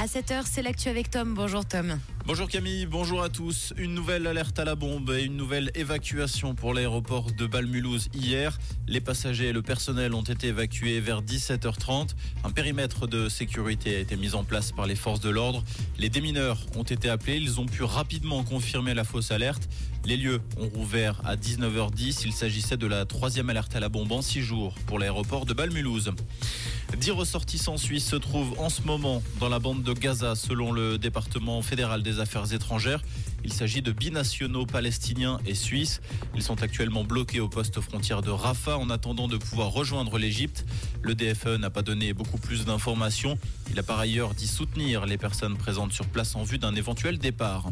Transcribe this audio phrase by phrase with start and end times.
[0.00, 1.34] À 7h, c'est l'actu avec Tom.
[1.34, 1.98] Bonjour Tom.
[2.24, 3.74] Bonjour Camille, bonjour à tous.
[3.76, 8.56] Une nouvelle alerte à la bombe et une nouvelle évacuation pour l'aéroport de Balmulhouse hier.
[8.86, 12.10] Les passagers et le personnel ont été évacués vers 17h30.
[12.44, 15.64] Un périmètre de sécurité a été mis en place par les forces de l'ordre.
[15.98, 17.38] Les démineurs ont été appelés.
[17.38, 19.68] Ils ont pu rapidement confirmer la fausse alerte.
[20.04, 22.22] Les lieux ont rouvert à 19h10.
[22.24, 25.54] Il s'agissait de la troisième alerte à la bombe en six jours pour l'aéroport de
[25.54, 26.12] Balmulhouse.
[26.96, 30.98] Dix ressortissants suisses se trouvent en ce moment dans la bande de Gaza, selon le
[30.98, 33.02] département fédéral des affaires étrangères.
[33.44, 36.00] Il s'agit de binationaux palestiniens et suisses.
[36.34, 40.66] Ils sont actuellement bloqués au poste frontière de Rafah en attendant de pouvoir rejoindre l'Égypte.
[41.02, 43.38] Le DFE n'a pas donné beaucoup plus d'informations.
[43.70, 47.18] Il a par ailleurs dit soutenir les personnes présentes sur place en vue d'un éventuel
[47.18, 47.70] départ.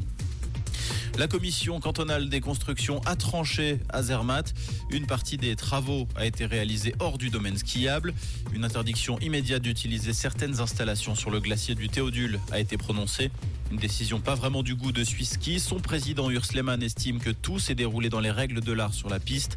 [1.18, 4.52] La commission cantonale des constructions a tranché à Zermatt.
[4.90, 8.12] Une partie des travaux a été réalisée hors du domaine skiable.
[8.52, 13.30] Une interdiction immédiate d'utiliser certaines installations sur le glacier du Théodule a été prononcée.
[13.72, 15.58] Une décision pas vraiment du goût de Ski.
[15.58, 19.08] Son président Urs Lehmann estime que tout s'est déroulé dans les règles de l'art sur
[19.08, 19.56] la piste.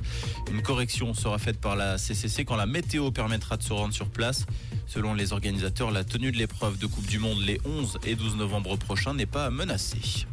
[0.49, 4.07] Une correction sera faite par la CCC quand la météo permettra de se rendre sur
[4.07, 4.45] place.
[4.87, 8.37] Selon les organisateurs, la tenue de l'épreuve de Coupe du Monde les 11 et 12
[8.37, 10.25] novembre prochains n'est pas menacée.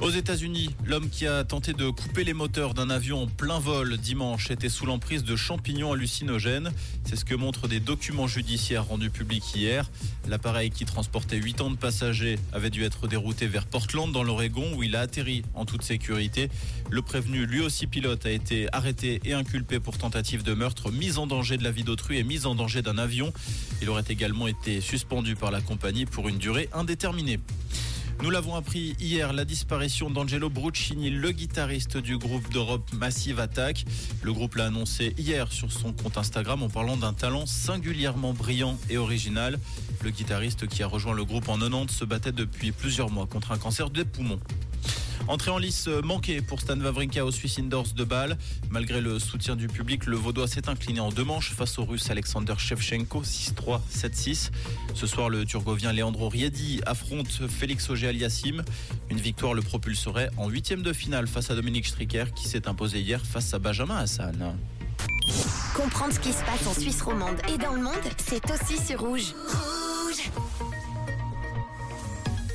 [0.00, 3.96] Aux États-Unis, l'homme qui a tenté de couper les moteurs d'un avion en plein vol
[3.96, 6.70] dimanche était sous l'emprise de champignons hallucinogènes.
[7.04, 9.90] C'est ce que montrent des documents judiciaires rendus publics hier.
[10.28, 14.72] L'appareil qui transportait 8 ans de passagers avait dû être dérouté vers Portland dans l'Oregon
[14.76, 16.48] où il a atterri en toute sécurité.
[16.90, 21.18] Le prévenu, lui aussi pilote, a été arrêté et inculpé pour tentative de meurtre, mise
[21.18, 23.32] en danger de la vie d'autrui et mise en danger d'un avion.
[23.82, 27.40] Il aurait également été suspendu par la compagnie pour une durée indéterminée.
[28.20, 33.84] Nous l'avons appris hier, la disparition d'Angelo Bruccini, le guitariste du groupe d'Europe Massive Attack.
[34.22, 38.76] Le groupe l'a annoncé hier sur son compte Instagram en parlant d'un talent singulièrement brillant
[38.90, 39.60] et original.
[40.02, 43.52] Le guitariste qui a rejoint le groupe en 90 se battait depuis plusieurs mois contre
[43.52, 44.40] un cancer des poumons.
[45.26, 48.38] Entrée en lice manquée pour Stan Wawrinka au Swiss Indoors de Bâle.
[48.70, 52.10] Malgré le soutien du public, le Vaudois s'est incliné en deux manches face au Russe
[52.10, 54.50] Alexander Shevchenko 6-3, 7-6.
[54.94, 58.64] Ce soir, le Turgovien Leandro Riedi affronte Félix Auger-Aliassime.
[59.10, 63.00] Une victoire le propulserait en huitième de finale face à Dominique Stricker qui s'est imposé
[63.00, 64.56] hier face à Benjamin Hassan.
[65.74, 68.98] Comprendre ce qui se passe en Suisse romande et dans le monde, c'est aussi sur.
[68.98, 69.32] Rouge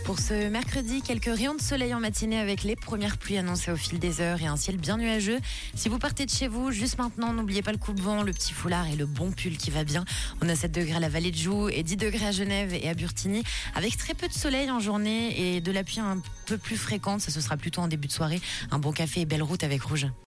[0.06, 3.76] pour ce mercredi, quelques rayons de soleil en matinée avec les premières pluies annoncées au
[3.76, 5.40] fil des heures et un ciel bien nuageux.
[5.76, 8.88] Si vous partez de chez vous, juste maintenant, n'oubliez pas le coupe-vent, le petit foulard
[8.88, 10.04] et le bon pull qui va bien.
[10.42, 12.90] On a 7 degrés à la vallée de Joux et 10 degrés à Genève et
[12.90, 13.44] à Burtigny
[13.76, 17.22] avec très peu de soleil en journée et de la pluie un peu plus fréquente.
[17.22, 18.42] Ça, ce sera plutôt en début de soirée.
[18.72, 20.08] Un bon café et belle route avec Rouge.